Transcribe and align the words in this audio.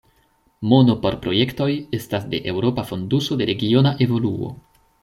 Mono 0.71 0.95
por 1.03 1.17
projektoj 1.25 1.69
estas 1.99 2.27
de 2.33 2.41
Eŭropa 2.55 2.89
fonduso 2.91 3.41
de 3.43 3.53
regiona 3.53 3.95
evoluo. 4.09 4.53